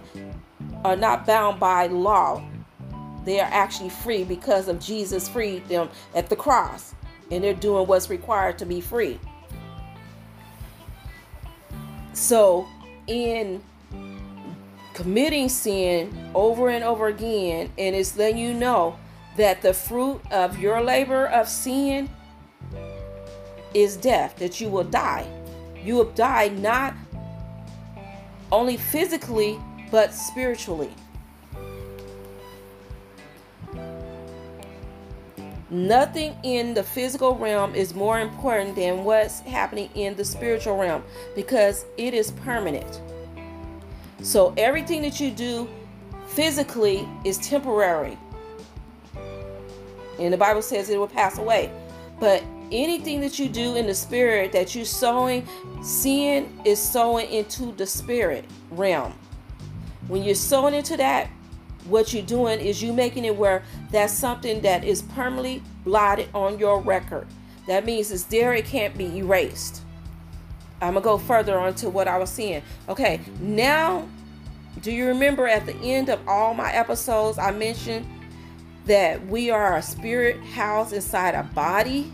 are 0.83 0.95
not 0.95 1.25
bound 1.25 1.59
by 1.59 1.87
law. 1.87 2.43
They 3.25 3.39
are 3.39 3.49
actually 3.51 3.89
free 3.89 4.23
because 4.23 4.67
of 4.67 4.79
Jesus 4.79 5.27
freed 5.27 5.67
them 5.67 5.89
at 6.15 6.29
the 6.29 6.35
cross, 6.35 6.95
and 7.31 7.43
they're 7.43 7.53
doing 7.53 7.87
what's 7.87 8.09
required 8.09 8.57
to 8.59 8.65
be 8.65 8.81
free. 8.81 9.19
So, 12.13 12.67
in 13.07 13.63
committing 14.93 15.49
sin 15.49 16.31
over 16.33 16.69
and 16.69 16.83
over 16.83 17.07
again, 17.07 17.71
and 17.77 17.95
it's 17.95 18.17
letting 18.17 18.37
you 18.37 18.53
know 18.53 18.97
that 19.37 19.61
the 19.61 19.73
fruit 19.73 20.21
of 20.31 20.59
your 20.59 20.81
labor 20.81 21.25
of 21.27 21.47
sin 21.47 22.09
is 23.73 23.97
death, 23.97 24.37
that 24.37 24.59
you 24.59 24.69
will 24.69 24.83
die. 24.83 25.27
You 25.83 25.95
will 25.95 26.11
die 26.11 26.49
not 26.49 26.93
only 28.51 28.77
physically, 28.77 29.59
but 29.91 30.13
spiritually. 30.13 30.91
Nothing 35.71 36.35
in 36.41 36.73
the 36.73 36.81
physical 36.81 37.35
realm 37.35 37.75
is 37.75 37.93
more 37.93 38.19
important 38.19 38.75
than 38.75 39.03
what's 39.03 39.41
happening 39.41 39.89
in 39.93 40.15
the 40.15 40.25
spiritual 40.25 40.77
realm 40.77 41.03
because 41.35 41.85
it 41.95 42.15
is 42.15 42.31
permanent. 42.31 43.01
So 44.23 44.53
everything 44.57 45.03
that 45.03 45.19
you 45.19 45.29
do 45.29 45.69
physically 46.27 47.07
is 47.23 47.37
temporary. 47.37 48.17
And 50.19 50.33
the 50.33 50.37
Bible 50.37 50.63
says 50.63 50.89
it 50.89 50.97
will 50.97 51.07
pass 51.07 51.37
away. 51.37 51.71
But 52.19 52.43
anything 52.71 53.21
that 53.21 53.39
you 53.39 53.49
do 53.49 53.75
in 53.75 53.87
the 53.87 53.93
spirit 53.93 54.51
that 54.51 54.75
you're 54.75 54.85
sowing, 54.85 55.47
sin 55.81 56.59
is 56.65 56.79
sowing 56.81 57.29
into 57.31 57.71
the 57.73 57.85
spirit 57.85 58.45
realm. 58.71 59.13
When 60.07 60.23
you're 60.23 60.35
sowing 60.35 60.73
into 60.73 60.97
that, 60.97 61.29
what 61.85 62.13
you're 62.13 62.23
doing 62.23 62.59
is 62.59 62.81
you 62.81 62.93
making 62.93 63.25
it 63.25 63.35
where 63.35 63.63
that's 63.91 64.13
something 64.13 64.61
that 64.61 64.83
is 64.83 65.01
permanently 65.01 65.63
blotted 65.83 66.29
on 66.33 66.59
your 66.59 66.81
record. 66.81 67.27
That 67.67 67.85
means 67.85 68.11
it's 68.11 68.23
there, 68.23 68.53
it 68.53 68.65
can't 68.65 68.97
be 68.97 69.17
erased. 69.17 69.81
I'm 70.81 70.93
gonna 70.93 71.03
go 71.03 71.17
further 71.17 71.59
on 71.59 71.75
to 71.75 71.89
what 71.89 72.07
I 72.07 72.17
was 72.17 72.29
saying. 72.29 72.63
Okay, 72.87 73.19
now 73.39 74.07
do 74.81 74.91
you 74.91 75.07
remember 75.07 75.47
at 75.47 75.65
the 75.65 75.75
end 75.75 76.09
of 76.09 76.25
all 76.27 76.53
my 76.53 76.71
episodes 76.71 77.37
I 77.37 77.51
mentioned 77.51 78.07
that 78.85 79.25
we 79.27 79.49
are 79.49 79.77
a 79.77 79.81
spirit 79.81 80.41
housed 80.41 80.93
inside 80.93 81.35
a 81.35 81.43
body? 81.43 82.11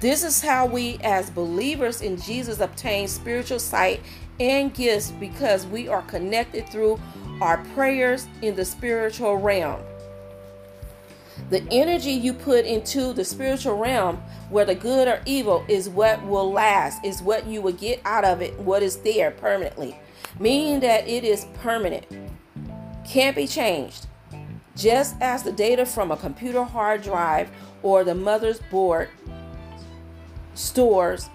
This 0.00 0.22
is 0.22 0.42
how 0.42 0.66
we, 0.66 0.98
as 1.02 1.30
believers 1.30 2.02
in 2.02 2.20
Jesus, 2.20 2.60
obtain 2.60 3.08
spiritual 3.08 3.58
sight 3.58 4.00
and 4.38 4.74
gifts 4.74 5.10
because 5.12 5.66
we 5.66 5.88
are 5.88 6.02
connected 6.02 6.68
through 6.68 7.00
our 7.40 7.58
prayers 7.74 8.28
in 8.42 8.54
the 8.54 8.64
spiritual 8.64 9.36
realm. 9.36 9.80
The 11.48 11.62
energy 11.70 12.10
you 12.10 12.32
put 12.32 12.64
into 12.64 13.12
the 13.12 13.24
spiritual 13.24 13.76
realm, 13.76 14.16
whether 14.50 14.74
good 14.74 15.08
or 15.08 15.20
evil, 15.24 15.64
is 15.68 15.88
what 15.88 16.22
will 16.26 16.50
last, 16.50 17.04
is 17.04 17.22
what 17.22 17.46
you 17.46 17.62
will 17.62 17.72
get 17.72 18.00
out 18.04 18.24
of 18.24 18.42
it, 18.42 18.58
what 18.58 18.82
is 18.82 18.96
there 18.98 19.30
permanently, 19.30 19.98
meaning 20.38 20.80
that 20.80 21.06
it 21.08 21.24
is 21.24 21.46
permanent, 21.62 22.06
can't 23.06 23.36
be 23.36 23.46
changed. 23.46 24.06
Just 24.74 25.16
as 25.22 25.42
the 25.42 25.52
data 25.52 25.86
from 25.86 26.10
a 26.10 26.16
computer 26.16 26.64
hard 26.64 27.02
drive 27.02 27.50
or 27.82 28.04
the 28.04 28.14
mother's 28.14 28.58
board 28.70 29.08
stores 30.56 31.28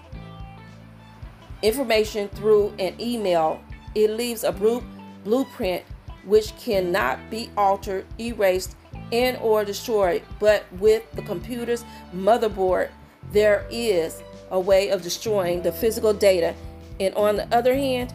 information 1.62 2.28
through 2.28 2.74
an 2.78 2.94
email, 3.00 3.60
it 3.94 4.10
leaves 4.10 4.44
a 4.44 4.52
blueprint 4.52 5.84
which 6.24 6.56
cannot 6.56 7.18
be 7.30 7.50
altered, 7.56 8.04
erased, 8.18 8.76
and 9.12 9.36
or 9.38 9.64
destroyed. 9.64 10.22
But 10.38 10.64
with 10.74 11.10
the 11.12 11.22
computer's 11.22 11.84
motherboard, 12.14 12.90
there 13.32 13.66
is 13.70 14.22
a 14.50 14.60
way 14.60 14.90
of 14.90 15.02
destroying 15.02 15.62
the 15.62 15.72
physical 15.72 16.12
data. 16.12 16.54
And 17.00 17.14
on 17.14 17.36
the 17.36 17.54
other 17.54 17.74
hand, 17.74 18.14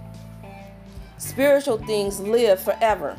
spiritual 1.18 1.78
things 1.80 2.20
live 2.20 2.60
forever. 2.60 3.18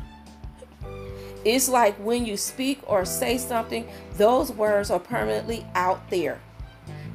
It's 1.45 1.69
like 1.69 1.95
when 1.97 2.25
you 2.25 2.35
speak 2.35 2.79
or 2.85 3.05
say 3.05 3.37
something, 3.37 3.87
those 4.15 4.51
words 4.51 4.91
are 4.91 4.99
permanently 4.99 5.65
out 5.73 6.09
there 6.09 6.39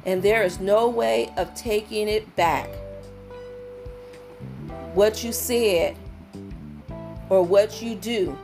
and 0.05 0.21
there 0.21 0.43
is 0.43 0.59
no 0.59 0.87
way 0.87 1.31
of 1.37 1.53
taking 1.55 2.07
it 2.07 2.35
back. 2.35 2.69
What 4.93 5.23
you 5.23 5.31
said 5.31 5.97
or 7.29 7.43
what 7.43 7.81
you 7.81 7.95
do. 7.95 8.37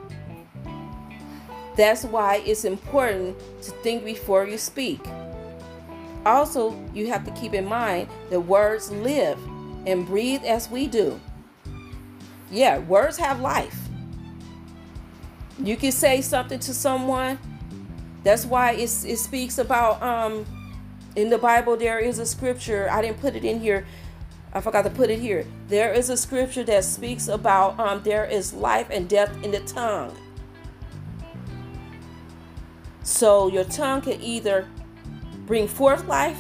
That's 1.76 2.04
why 2.04 2.42
it's 2.46 2.66
important 2.66 3.38
to 3.62 3.72
think 3.84 4.04
before 4.04 4.46
you 4.46 4.58
speak. 4.58 5.00
Also, 6.26 6.78
you 6.94 7.08
have 7.08 7.26
to 7.26 7.32
keep 7.32 7.54
in 7.54 7.66
mind 7.66 8.10
that 8.30 8.40
words 8.40 8.92
live 8.92 9.40
and 9.86 10.06
breathe 10.06 10.44
as 10.44 10.70
we 10.70 10.88
do. 10.88 11.20
Yeah, 12.52 12.80
words 12.80 13.18
have 13.18 13.40
life. 13.40 13.78
You 15.58 15.78
can 15.78 15.92
say 15.92 16.22
something 16.22 16.60
to 16.60 16.74
someone. 16.74 17.40
That's 18.24 18.46
why 18.46 18.74
it 18.74 18.88
speaks 18.90 19.58
about 19.58 20.02
um, 20.04 20.46
in 21.16 21.30
the 21.30 21.38
Bible, 21.38 21.76
there 21.76 22.00
is 22.00 22.20
a 22.20 22.26
scripture. 22.26 22.90
I 22.90 23.02
didn't 23.02 23.20
put 23.20 23.36
it 23.36 23.44
in 23.44 23.60
here. 23.60 23.86
I 24.54 24.62
forgot 24.62 24.84
to 24.84 24.90
put 24.90 25.10
it 25.10 25.20
here. 25.20 25.46
There 25.68 25.94
is 25.94 26.10
a 26.10 26.18
scripture 26.18 26.64
that 26.64 26.84
speaks 26.84 27.28
about 27.28 27.80
um, 27.80 28.02
there 28.04 28.26
is 28.26 28.54
life 28.54 28.88
and 28.90 29.08
death 29.08 29.32
in 29.44 29.52
the 29.52 29.62
tongue. 29.62 30.16
So 33.04 33.48
your 33.48 33.64
tongue 33.64 34.02
can 34.02 34.22
either 34.22 34.68
bring 35.46 35.68
forth 35.68 36.06
life 36.06 36.38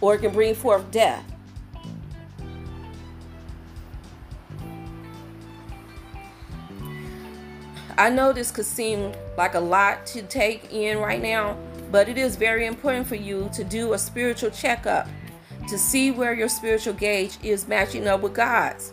or 0.00 0.14
it 0.14 0.20
can 0.20 0.32
bring 0.32 0.54
forth 0.54 0.90
death. 0.90 1.24
I 7.98 8.08
know 8.08 8.32
this 8.32 8.50
could 8.50 8.64
seem 8.64 9.12
like 9.36 9.54
a 9.54 9.60
lot 9.60 10.06
to 10.06 10.22
take 10.22 10.72
in 10.72 10.98
right 10.98 11.20
now, 11.20 11.56
but 11.92 12.08
it 12.08 12.18
is 12.18 12.34
very 12.34 12.66
important 12.66 13.06
for 13.06 13.14
you 13.14 13.48
to 13.52 13.62
do 13.62 13.92
a 13.92 13.98
spiritual 13.98 14.50
checkup 14.50 15.06
to 15.68 15.78
see 15.78 16.10
where 16.10 16.32
your 16.32 16.48
spiritual 16.48 16.94
gauge 16.94 17.38
is 17.44 17.68
matching 17.68 18.08
up 18.08 18.22
with 18.22 18.34
God's. 18.34 18.92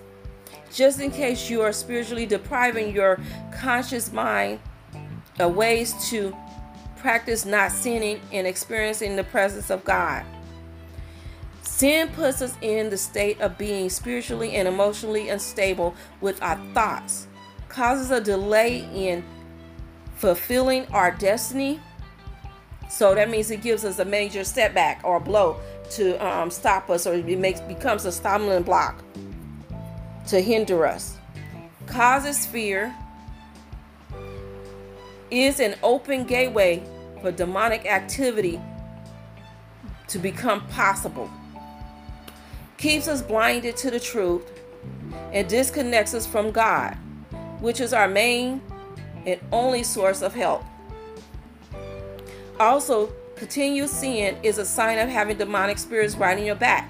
Just 0.71 0.99
in 0.99 1.09
case 1.09 1.49
you 1.49 1.61
are 1.61 1.71
spiritually 1.71 2.27
depriving 2.27 2.93
your 2.93 3.17
conscious 3.51 4.11
mind 4.11 4.59
of 5.39 5.55
ways 5.55 6.09
to 6.09 6.35
practice 6.97 7.45
not 7.45 7.71
sinning 7.71 8.19
and 8.31 8.45
experiencing 8.45 9.15
the 9.15 9.23
presence 9.23 9.71
of 9.71 9.83
God. 9.83 10.25
Sin 11.61 12.09
puts 12.09 12.41
us 12.41 12.55
in 12.61 12.89
the 12.89 12.97
state 12.97 13.39
of 13.39 13.57
being 13.57 13.89
spiritually 13.89 14.55
and 14.55 14.67
emotionally 14.67 15.29
unstable 15.29 15.95
with 16.19 16.41
our 16.43 16.57
thoughts, 16.73 17.27
causes 17.69 18.11
a 18.11 18.19
delay 18.19 18.79
in 18.93 19.23
fulfilling 20.15 20.85
our 20.87 21.11
destiny. 21.11 21.79
So 22.89 23.13
that 23.15 23.29
means 23.29 23.51
it 23.51 23.61
gives 23.61 23.85
us 23.85 23.99
a 23.99 24.05
major 24.05 24.43
setback 24.43 25.01
or 25.03 25.19
blow 25.19 25.59
to 25.91 26.17
um, 26.25 26.49
stop 26.51 26.89
us, 26.89 27.05
or 27.07 27.13
it 27.13 27.39
makes 27.39 27.61
becomes 27.61 28.05
a 28.05 28.11
stumbling 28.11 28.63
block 28.63 29.03
to 30.27 30.41
hinder 30.41 30.85
us. 30.85 31.17
Causes 31.87 32.45
fear, 32.45 32.93
is 35.31 35.59
an 35.59 35.75
open 35.83 36.23
gateway 36.23 36.83
for 37.21 37.31
demonic 37.31 37.85
activity 37.85 38.59
to 40.07 40.17
become 40.17 40.65
possible 40.67 41.29
keeps 42.79 43.09
us 43.09 43.21
blinded 43.21 43.75
to 43.75 43.91
the 43.91 43.99
truth, 43.99 44.49
and 45.33 45.47
disconnects 45.47 46.13
us 46.13 46.25
from 46.25 46.49
God, 46.49 46.95
which 47.59 47.81
is 47.81 47.93
our 47.93 48.07
main 48.07 48.61
and 49.25 49.39
only 49.51 49.83
source 49.83 50.21
of 50.21 50.33
help. 50.33 50.63
Also, 52.59 53.09
continued 53.35 53.89
sin 53.89 54.37
is 54.43 54.57
a 54.57 54.65
sign 54.65 54.97
of 54.97 55.07
having 55.07 55.37
demonic 55.37 55.77
spirits 55.77 56.15
riding 56.15 56.45
your 56.45 56.55
back. 56.55 56.89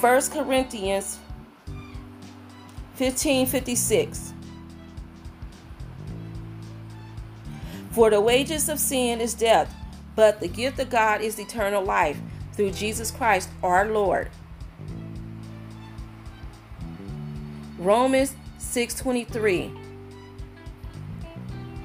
1 0.00 0.30
Corinthians 0.30 1.18
15:56 2.96 4.32
For 7.90 8.10
the 8.10 8.20
wages 8.20 8.68
of 8.68 8.78
sin 8.78 9.20
is 9.20 9.34
death, 9.34 9.74
but 10.14 10.40
the 10.40 10.48
gift 10.48 10.78
of 10.78 10.90
God 10.90 11.20
is 11.20 11.38
eternal 11.38 11.82
life 11.82 12.18
through 12.52 12.70
Jesus 12.70 13.10
Christ 13.10 13.48
our 13.62 13.86
Lord. 13.86 14.30
Romans 17.78 18.34
6:23 18.58 19.83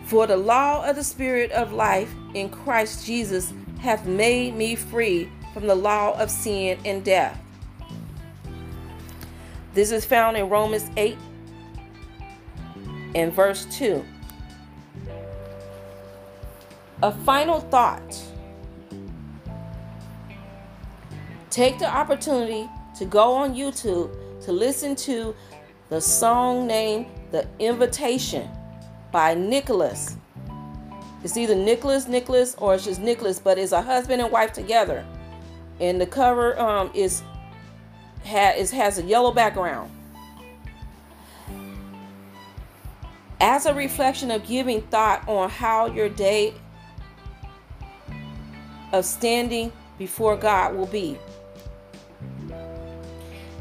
For 0.10 0.26
the 0.26 0.38
law 0.38 0.90
of 0.90 0.96
the 0.96 1.04
spirit 1.04 1.52
of 1.52 1.72
life 1.72 2.12
in 2.34 2.50
Christ 2.50 3.06
Jesus 3.06 3.54
hath 3.80 4.08
made 4.08 4.56
me 4.56 4.74
free 4.74 5.30
from 5.54 5.68
the 5.68 5.76
law 5.76 6.20
of 6.20 6.32
sin 6.32 6.80
and 6.84 7.06
death. 7.06 7.40
This 9.76 9.92
is 9.92 10.06
found 10.06 10.36
in 10.36 10.50
Romans 10.50 10.90
8 10.98 11.16
and 13.14 13.32
verse 13.32 13.68
2. 13.78 14.04
A 17.04 17.12
final 17.12 17.60
thought 17.60 18.20
Take 21.52 21.78
the 21.78 21.88
opportunity 21.88 22.68
to 22.98 23.06
go 23.06 23.34
on 23.34 23.54
YouTube 23.54 24.10
to 24.42 24.52
listen 24.52 24.96
to 24.96 25.36
the 25.90 26.02
song 26.02 26.66
named 26.66 27.06
The 27.30 27.48
Invitation 27.60 28.50
by 29.12 29.34
Nicholas. 29.34 30.16
It's 31.24 31.36
either 31.36 31.56
Nicholas, 31.56 32.08
Nicholas, 32.08 32.56
or 32.58 32.76
it's 32.76 32.86
just 32.86 33.02
Nicholas, 33.02 33.40
but 33.40 33.58
it's 33.58 33.72
a 33.72 33.82
husband 33.82 34.22
and 34.22 34.32
wife 34.32 34.54
together. 34.54 35.06
And 35.80 36.00
the 36.00 36.06
cover 36.06 36.60
um, 36.60 36.92
is, 36.94 37.22
ha- 38.26 38.54
is 38.58 38.72
has 38.72 38.98
a 38.98 39.04
yellow 39.04 39.32
background. 39.32 39.92
As 43.42 43.66
a 43.66 43.74
reflection 43.74 44.32
of 44.32 44.46
giving 44.46 44.82
thought 44.82 45.28
on 45.28 45.50
how 45.50 45.88
your 45.88 46.10
day 46.10 46.54
of 48.92 49.06
standing 49.06 49.72
before 49.98 50.36
God 50.36 50.76
will 50.76 50.88
be. 50.88 51.18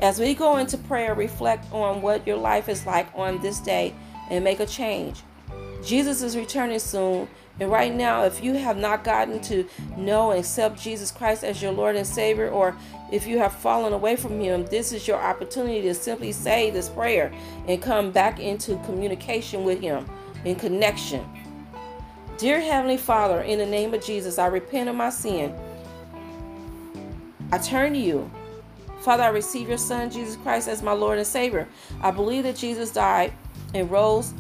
As 0.01 0.21
we 0.21 0.35
go 0.35 0.57
into 0.57 0.79
prayer, 0.79 1.15
reflect 1.15 1.71
on 1.73 2.03
what 2.03 2.27
your 2.27 2.37
life 2.37 2.69
is 2.69 2.87
like 2.87 3.09
on 3.15 3.41
this 3.43 3.59
day 3.59 3.95
and 4.31 4.45
make 4.45 4.61
a 4.61 4.67
change. 4.67 5.23
Jesus 5.85 6.23
is 6.23 6.37
returning 6.37 6.79
soon, 6.79 7.29
and 7.61 7.71
right 7.71 7.93
now, 7.93 8.25
if 8.25 8.43
you 8.43 8.55
have 8.55 8.77
not 8.77 9.03
gotten 9.05 9.41
to 9.43 9.67
know 9.97 10.31
and 10.31 10.41
accept 10.41 10.81
Jesus 10.81 11.11
Christ 11.11 11.43
as 11.43 11.61
your 11.61 11.73
Lord 11.73 11.97
and 11.97 12.07
Savior, 12.07 12.49
or 12.49 12.77
if 13.11 13.27
you 13.27 13.39
have 13.39 13.53
fallen 13.53 13.93
away 13.93 14.17
from 14.17 14.41
Him, 14.41 14.67
this 14.67 14.93
is 14.93 15.09
your 15.09 15.21
opportunity 15.21 15.83
to 15.83 15.95
simply 15.95 16.31
say 16.31 16.71
this 16.71 16.89
prayer 16.89 17.33
and 17.67 17.83
come 17.83 18.13
back 18.13 18.39
into 18.39 18.77
communication 18.85 19.65
with 19.65 19.81
Him 19.81 20.07
in 20.45 20.55
connection. 20.55 21.25
Dear 22.37 22.61
Heavenly 22.61 22.97
Father, 22.97 23.41
in 23.41 23.59
the 23.59 23.67
name 23.67 23.93
of 23.95 24.05
Jesus, 24.05 24.39
I 24.39 24.47
repent 24.47 24.89
of 24.89 24.95
my 24.95 25.11
sin. 25.11 25.53
I 27.51 27.59
turn 27.59 27.95
to 27.95 27.99
you. 27.99 28.31
Father, 29.01 29.25
I 29.25 29.29
receive 29.29 29.69
your 29.69 29.79
Son, 29.79 30.11
Jesus 30.11 30.37
Christ, 30.37 30.69
as 30.69 30.83
my 30.83 30.93
Lord 30.93 31.19
and 31.19 31.27
Savior. 31.27 31.67
I 32.03 32.11
believe 32.11 32.45
that 32.45 32.57
Jesus 32.57 32.93
died 32.93 33.33
and 33.75 33.91
rose 33.91 34.35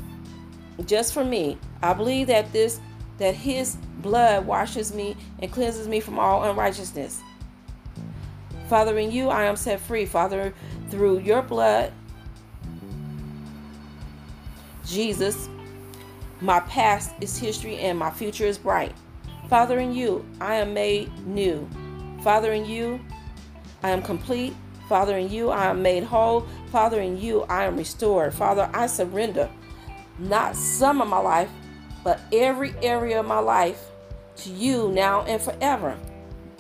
just 0.86 1.12
for 1.12 1.24
me. 1.24 1.58
I 1.82 1.92
believe 1.92 2.28
that 2.28 2.52
this 2.52 2.80
that 3.18 3.34
his 3.34 3.76
blood 4.00 4.46
washes 4.46 4.94
me 4.94 5.16
and 5.40 5.52
cleanses 5.52 5.88
me 5.88 5.98
from 5.98 6.18
all 6.18 6.44
unrighteousness. 6.44 7.20
Father, 8.68 8.96
in 8.98 9.10
you 9.10 9.28
I 9.28 9.44
am 9.44 9.56
set 9.56 9.80
free. 9.80 10.06
Father, 10.06 10.54
through 10.88 11.20
your 11.20 11.42
blood, 11.42 11.92
Jesus, 14.86 15.48
my 16.40 16.60
past 16.60 17.12
is 17.20 17.36
history 17.36 17.76
and 17.78 17.98
my 17.98 18.10
future 18.10 18.46
is 18.46 18.56
bright. 18.56 18.94
Father, 19.48 19.78
in 19.78 19.92
you 19.92 20.24
I 20.40 20.56
am 20.56 20.74
made 20.74 21.10
new. 21.26 21.68
Father, 22.22 22.52
in 22.52 22.66
you 22.66 23.00
I 23.82 23.90
am 23.90 24.02
complete. 24.02 24.54
Father, 24.88 25.18
in 25.18 25.30
you 25.30 25.50
I 25.50 25.66
am 25.66 25.82
made 25.82 26.04
whole. 26.04 26.46
Father, 26.70 27.00
in 27.00 27.20
you 27.20 27.42
I 27.42 27.64
am 27.64 27.76
restored. 27.76 28.32
Father, 28.32 28.70
I 28.72 28.86
surrender 28.86 29.50
not 30.18 30.56
some 30.56 31.00
of 31.00 31.08
my 31.08 31.18
life, 31.18 31.50
but 32.04 32.20
every 32.32 32.74
area 32.82 33.20
of 33.20 33.26
my 33.26 33.38
life 33.38 33.90
to 34.36 34.50
you 34.50 34.90
now 34.90 35.22
and 35.22 35.40
forever. 35.40 35.96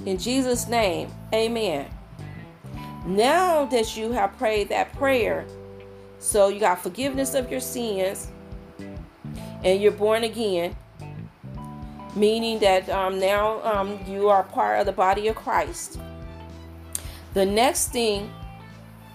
In 0.06 0.18
Jesus' 0.18 0.68
name, 0.68 1.10
amen. 1.32 1.86
Now 3.06 3.64
that 3.66 3.96
you 3.96 4.12
have 4.12 4.36
prayed 4.38 4.68
that 4.68 4.92
prayer, 4.94 5.46
so 6.18 6.48
you 6.48 6.60
got 6.60 6.82
forgiveness 6.82 7.34
of 7.34 7.50
your 7.50 7.60
sins 7.60 8.28
and 9.64 9.80
you're 9.80 9.92
born 9.92 10.24
again, 10.24 10.76
meaning 12.14 12.58
that 12.60 12.88
um, 12.88 13.18
now 13.18 13.62
um, 13.62 13.98
you 14.06 14.28
are 14.28 14.42
part 14.42 14.80
of 14.80 14.86
the 14.86 14.92
body 14.92 15.28
of 15.28 15.36
Christ. 15.36 15.98
The 17.34 17.46
next 17.46 17.88
thing 17.92 18.30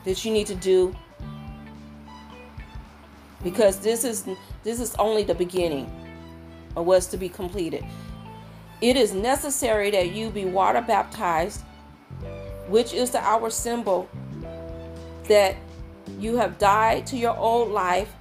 that 0.06 0.24
you 0.24 0.32
need 0.32 0.48
to 0.48 0.56
do 0.56 0.96
because 3.44 3.80
this 3.80 4.04
is 4.04 4.26
this 4.64 4.80
is 4.80 4.96
only 4.96 5.24
the 5.24 5.36
beginning 5.36 5.92
of 6.76 6.86
what's 6.86 7.08
to 7.08 7.18
be 7.18 7.30
completed. 7.30 7.84
It 8.82 8.98
is 8.98 9.14
necessary 9.14 9.92
that 9.92 10.12
you 10.12 10.30
be 10.30 10.46
water 10.46 10.82
baptized, 10.82 11.62
which 12.68 12.94
is 12.94 13.12
the 13.12 13.20
our 13.20 13.50
symbol 13.50 14.10
that 15.28 15.56
you 16.20 16.38
have 16.38 16.58
died 16.58 17.06
to 17.08 17.18
your 17.18 17.36
old 17.38 17.72
life 17.72 18.14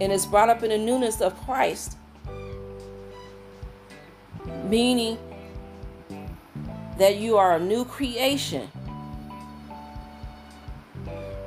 and 0.00 0.12
is 0.12 0.26
brought 0.26 0.48
up 0.48 0.62
in 0.62 0.70
the 0.70 0.78
newness 0.78 1.20
of 1.20 1.36
Christ. 1.44 1.96
Meaning 4.64 5.18
that 6.98 7.16
you 7.16 7.36
are 7.36 7.56
a 7.56 7.60
new 7.60 7.84
creation. 7.84 8.70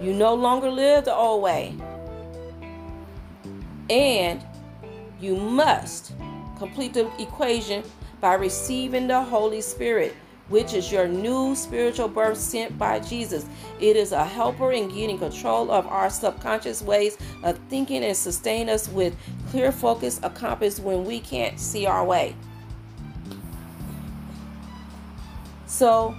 You 0.01 0.13
no 0.13 0.33
longer 0.33 0.69
live 0.69 1.05
the 1.05 1.13
old 1.13 1.43
way. 1.43 1.75
And 3.89 4.43
you 5.19 5.35
must 5.35 6.13
complete 6.57 6.93
the 6.93 7.09
equation 7.21 7.83
by 8.21 8.35
receiving 8.35 9.07
the 9.07 9.21
Holy 9.21 9.61
Spirit, 9.61 10.15
which 10.49 10.73
is 10.73 10.91
your 10.91 11.07
new 11.07 11.55
spiritual 11.55 12.07
birth 12.07 12.37
sent 12.37 12.77
by 12.77 12.99
Jesus. 12.99 13.45
It 13.79 13.95
is 13.95 14.11
a 14.11 14.25
helper 14.25 14.71
in 14.71 14.89
getting 14.89 15.17
control 15.17 15.71
of 15.71 15.87
our 15.87 16.09
subconscious 16.09 16.81
ways 16.81 17.17
of 17.43 17.57
thinking 17.69 18.03
and 18.03 18.15
sustain 18.15 18.69
us 18.69 18.89
with 18.89 19.15
clear 19.49 19.71
focus 19.71 20.19
a 20.23 20.29
compass 20.29 20.79
when 20.79 21.05
we 21.05 21.19
can't 21.19 21.59
see 21.59 21.85
our 21.85 22.05
way. 22.05 22.35
So, 25.65 26.15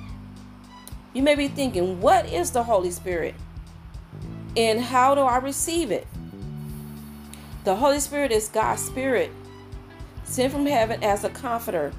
you 1.13 1.23
may 1.23 1.35
be 1.35 1.49
thinking, 1.49 2.01
what 2.01 2.27
is 2.27 2.53
the 2.53 2.63
Holy 2.63 2.91
Spirit? 2.91 3.35
And 4.57 4.81
how 4.81 5.15
do 5.15 5.23
I 5.23 5.39
receive 5.39 5.91
it? 5.91 6.07
The 7.63 7.77
Holy 7.77 8.01
Spirit 8.01 8.33
is 8.33 8.49
God's 8.49 8.83
Spirit, 8.83 9.31
sent 10.25 10.53
from 10.53 10.65
heaven 10.65 11.03
as 11.05 11.25
a 11.25 11.29
comforter. 11.29 11.93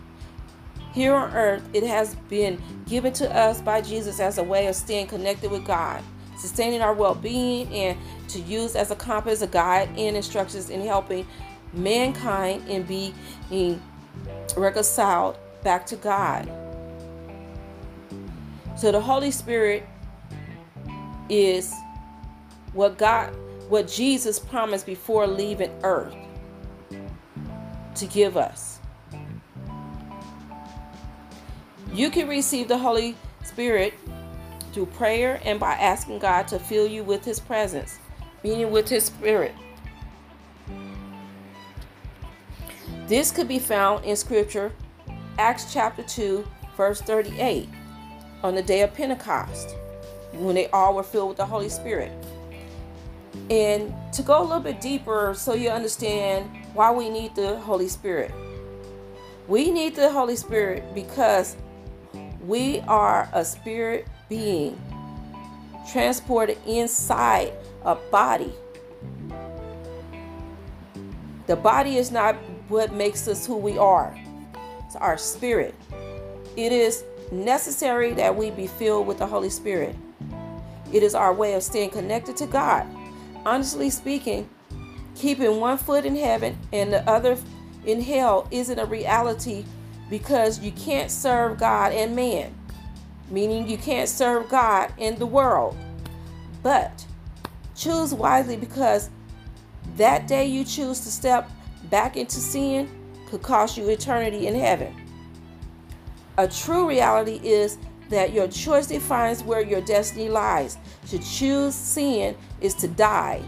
Here 0.91 1.13
on 1.13 1.31
earth, 1.33 1.63
it 1.71 1.83
has 1.83 2.15
been 2.29 2.59
given 2.87 3.13
to 3.13 3.31
us 3.33 3.61
by 3.61 3.81
Jesus 3.81 4.19
as 4.19 4.39
a 4.39 4.43
way 4.43 4.65
of 4.67 4.75
staying 4.75 5.07
connected 5.07 5.51
with 5.51 5.63
God, 5.63 6.03
sustaining 6.37 6.81
our 6.81 6.93
well 6.93 7.13
being, 7.13 7.71
and 7.73 7.97
to 8.29 8.39
use 8.39 8.75
as 8.75 8.89
a 8.89 8.95
compass, 8.95 9.43
a 9.43 9.47
guide, 9.47 9.89
and 9.95 10.17
instructions 10.17 10.71
in 10.71 10.81
helping 10.81 11.27
mankind 11.73 12.67
in 12.67 12.83
being 12.83 13.81
reconciled 14.57 15.37
back 15.63 15.85
to 15.85 15.95
God. 15.95 16.51
So 18.77 18.91
the 18.91 18.99
Holy 18.99 19.29
Spirit 19.29 19.87
is 21.29 21.71
what 22.73 22.97
God 22.97 23.33
what 23.71 23.87
Jesus 23.87 24.37
promised 24.37 24.85
before 24.85 25.25
leaving 25.25 25.71
earth 25.83 26.13
to 27.95 28.05
give 28.05 28.35
us. 28.35 28.79
You 31.93 32.09
can 32.09 32.27
receive 32.27 32.67
the 32.67 32.77
Holy 32.77 33.15
Spirit 33.45 33.93
through 34.73 34.87
prayer 34.87 35.39
and 35.45 35.57
by 35.57 35.71
asking 35.71 36.19
God 36.19 36.49
to 36.49 36.59
fill 36.59 36.85
you 36.85 37.05
with 37.05 37.23
His 37.23 37.39
presence, 37.39 37.97
meaning 38.43 38.71
with 38.71 38.89
His 38.89 39.05
Spirit. 39.05 39.55
This 43.07 43.31
could 43.31 43.47
be 43.47 43.59
found 43.59 44.03
in 44.03 44.17
Scripture, 44.17 44.73
Acts 45.39 45.71
chapter 45.71 46.03
2, 46.03 46.45
verse 46.75 46.99
38, 46.99 47.69
on 48.43 48.53
the 48.53 48.63
day 48.63 48.81
of 48.81 48.93
Pentecost, 48.93 49.77
when 50.33 50.55
they 50.55 50.67
all 50.71 50.93
were 50.93 51.03
filled 51.03 51.29
with 51.29 51.37
the 51.37 51.45
Holy 51.45 51.69
Spirit. 51.69 52.11
And 53.51 53.93
to 54.13 54.23
go 54.23 54.41
a 54.41 54.43
little 54.43 54.61
bit 54.61 54.79
deeper 54.79 55.33
so 55.35 55.53
you 55.53 55.69
understand 55.69 56.49
why 56.73 56.89
we 56.89 57.09
need 57.09 57.35
the 57.35 57.59
Holy 57.59 57.89
Spirit. 57.89 58.31
We 59.49 59.71
need 59.71 59.93
the 59.93 60.09
Holy 60.09 60.37
Spirit 60.37 60.95
because 60.95 61.57
we 62.47 62.79
are 62.87 63.27
a 63.33 63.43
spirit 63.43 64.07
being 64.29 64.81
transported 65.91 66.59
inside 66.65 67.51
a 67.83 67.95
body. 67.95 68.53
The 71.47 71.57
body 71.57 71.97
is 71.97 72.09
not 72.09 72.35
what 72.69 72.93
makes 72.93 73.27
us 73.27 73.45
who 73.45 73.57
we 73.57 73.77
are, 73.77 74.17
it's 74.85 74.95
our 74.95 75.17
spirit. 75.17 75.75
It 76.55 76.71
is 76.71 77.03
necessary 77.33 78.13
that 78.13 78.33
we 78.33 78.49
be 78.51 78.67
filled 78.67 79.07
with 79.07 79.17
the 79.17 79.27
Holy 79.27 79.49
Spirit. 79.49 79.93
It 80.93 81.03
is 81.03 81.15
our 81.15 81.33
way 81.33 81.53
of 81.55 81.63
staying 81.63 81.89
connected 81.89 82.37
to 82.37 82.45
God. 82.45 82.87
Honestly 83.45 83.89
speaking, 83.89 84.49
keeping 85.15 85.59
one 85.59 85.77
foot 85.77 86.05
in 86.05 86.15
heaven 86.15 86.57
and 86.71 86.93
the 86.93 87.07
other 87.09 87.37
in 87.85 88.01
hell 88.01 88.47
isn't 88.51 88.79
a 88.79 88.85
reality 88.85 89.65
because 90.09 90.59
you 90.59 90.71
can't 90.71 91.09
serve 91.09 91.57
God 91.57 91.93
and 91.93 92.15
man 92.15 92.53
meaning 93.31 93.67
you 93.67 93.77
can't 93.77 94.09
serve 94.09 94.49
God 94.49 94.91
and 94.99 95.17
the 95.17 95.25
world. 95.25 95.75
But 96.61 97.05
choose 97.75 98.13
wisely 98.13 98.57
because 98.57 99.09
that 99.95 100.27
day 100.27 100.45
you 100.45 100.63
choose 100.63 100.99
to 101.01 101.09
step 101.09 101.49
back 101.89 102.17
into 102.17 102.35
sin 102.35 102.89
could 103.29 103.41
cost 103.41 103.77
you 103.77 103.89
eternity 103.89 104.47
in 104.47 104.55
heaven. 104.55 104.93
A 106.37 106.47
true 106.47 106.87
reality 106.87 107.39
is 107.43 107.77
that 108.09 108.33
your 108.33 108.47
choice 108.47 108.87
defines 108.87 109.43
where 109.43 109.61
your 109.61 109.81
destiny 109.81 110.27
lies. 110.27 110.77
To 111.07 111.19
choose 111.19 111.73
sin 111.73 112.35
is 112.61 112.73
to 112.75 112.87
die, 112.87 113.41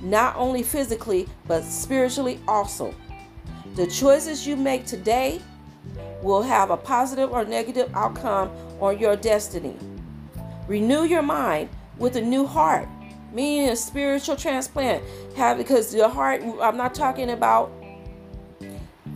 not 0.00 0.34
only 0.36 0.62
physically, 0.62 1.28
but 1.46 1.62
spiritually 1.62 2.40
also. 2.48 2.94
The 3.74 3.86
choices 3.86 4.46
you 4.46 4.56
make 4.56 4.86
today 4.86 5.40
will 6.22 6.42
have 6.42 6.70
a 6.70 6.76
positive 6.76 7.32
or 7.32 7.44
negative 7.44 7.90
outcome 7.94 8.50
on 8.80 8.98
your 8.98 9.16
destiny. 9.16 9.76
Renew 10.68 11.04
your 11.04 11.22
mind 11.22 11.68
with 11.98 12.16
a 12.16 12.20
new 12.20 12.46
heart, 12.46 12.88
meaning 13.32 13.68
a 13.68 13.76
spiritual 13.76 14.36
transplant. 14.36 15.02
Have 15.36 15.58
because 15.58 15.94
your 15.94 16.08
heart, 16.08 16.42
I'm 16.60 16.76
not 16.76 16.94
talking 16.94 17.30
about 17.30 17.72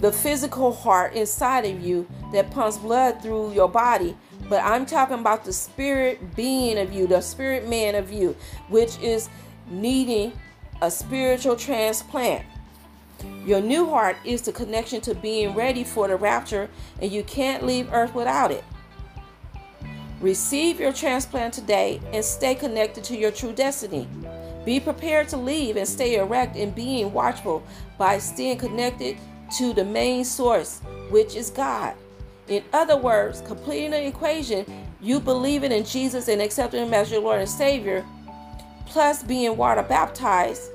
the 0.01 0.13
physical 0.13 0.73
heart 0.73 1.15
inside 1.15 1.65
of 1.65 1.81
you 1.81 2.07
that 2.33 2.51
pumps 2.51 2.77
blood 2.79 3.23
through 3.23 3.53
your 3.53 3.69
body, 3.69 4.17
but 4.49 4.63
I'm 4.63 4.87
talking 4.87 5.19
about 5.19 5.45
the 5.45 5.53
spirit 5.53 6.37
being 6.37 6.79
of 6.79 6.93
you, 6.93 7.07
the 7.07 7.21
spirit 7.21 7.69
man 7.69 7.95
of 7.95 8.11
you, 8.13 8.37
which 8.69 8.99
is 9.01 9.29
needing 9.69 10.33
a 10.83 10.91
spiritual 10.91 11.57
transplant. 11.57 12.45
Your 13.45 13.61
new 13.61 13.87
heart 13.89 14.17
is 14.25 14.43
the 14.43 14.53
connection 14.53 15.01
to 15.03 15.15
being 15.15 15.55
ready 15.55 15.85
for 15.85 16.09
the 16.09 16.17
rapture, 16.17 16.69
and 17.01 17.11
you 17.11 17.23
can't 17.25 17.65
leave 17.65 17.93
earth 17.93 18.15
without 18.15 18.51
it. 18.51 18.65
Receive 20.21 20.81
your 20.81 20.93
transplant 20.93 21.55
today 21.55 22.01
and 22.13 22.25
stay 22.25 22.55
connected 22.55 23.05
to 23.05 23.17
your 23.17 23.31
true 23.31 23.53
destiny. 23.53 24.09
Be 24.65 24.81
prepared 24.81 25.29
to 25.29 25.37
leave 25.37 25.77
and 25.77 25.87
stay 25.87 26.17
erect 26.17 26.57
in 26.57 26.71
being 26.71 27.13
watchful 27.13 27.63
by 27.99 28.19
staying 28.19 28.59
connected 28.59 29.17
to 29.59 29.73
the 29.73 29.85
main 29.85 30.25
source, 30.25 30.81
which 31.11 31.37
is 31.37 31.51
God. 31.51 31.95
In 32.49 32.63
other 32.73 32.97
words, 32.97 33.41
completing 33.43 33.91
the 33.91 34.07
equation, 34.07 34.65
you 35.01 35.21
believing 35.21 35.73
in 35.73 35.85
Jesus 35.85 36.29
and 36.29 36.41
accepting 36.41 36.87
Him 36.87 36.95
as 36.95 37.11
your 37.11 37.21
Lord 37.21 37.41
and 37.41 37.49
Savior, 37.49 38.05
plus 38.87 39.23
being 39.23 39.57
water 39.57 39.83
baptized, 39.83 40.71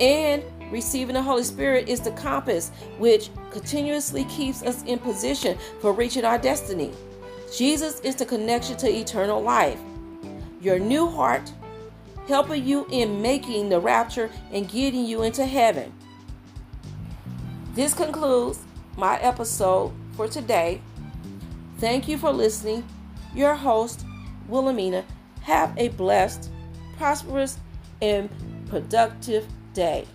and 0.00 0.42
Receiving 0.70 1.14
the 1.14 1.22
Holy 1.22 1.42
Spirit 1.42 1.88
is 1.88 2.00
the 2.00 2.12
compass 2.12 2.70
which 2.98 3.30
continuously 3.50 4.24
keeps 4.24 4.62
us 4.62 4.84
in 4.84 5.00
position 5.00 5.58
for 5.80 5.92
reaching 5.92 6.24
our 6.24 6.38
destiny. 6.38 6.92
Jesus 7.56 7.98
is 8.00 8.14
the 8.14 8.24
connection 8.24 8.76
to 8.76 8.88
eternal 8.88 9.42
life. 9.42 9.80
Your 10.60 10.78
new 10.78 11.08
heart 11.08 11.52
helping 12.28 12.64
you 12.64 12.86
in 12.92 13.20
making 13.20 13.68
the 13.68 13.80
rapture 13.80 14.30
and 14.52 14.68
getting 14.68 15.04
you 15.04 15.22
into 15.22 15.44
heaven. 15.44 15.92
This 17.74 17.92
concludes 17.92 18.60
my 18.96 19.18
episode 19.18 19.92
for 20.14 20.28
today. 20.28 20.80
Thank 21.78 22.08
you 22.08 22.18
for 22.18 22.30
listening. 22.30 22.84
Your 23.34 23.54
host, 23.54 24.04
Wilhelmina. 24.48 25.04
Have 25.42 25.76
a 25.78 25.88
blessed, 25.88 26.50
prosperous, 26.96 27.58
and 28.02 28.28
productive 28.68 29.46
day. 29.74 30.06